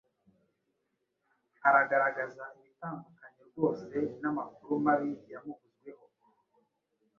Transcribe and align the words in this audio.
aragaragaza 1.67 2.43
ibitandukanye 2.57 3.41
rwose 3.49 3.97
n’amakuru 4.21 4.71
mabi 4.85 5.11
yamuvuzweho 5.31 6.03